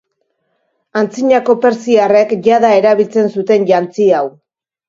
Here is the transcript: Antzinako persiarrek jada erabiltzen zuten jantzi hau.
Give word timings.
Antzinako 1.01 1.55
persiarrek 1.67 2.33
jada 2.49 2.75
erabiltzen 2.81 3.33
zuten 3.37 3.69
jantzi 3.75 4.13
hau. 4.23 4.27